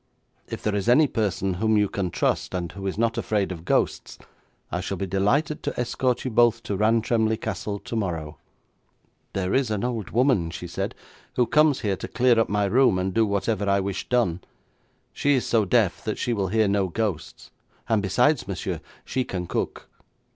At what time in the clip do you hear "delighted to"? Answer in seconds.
5.05-5.79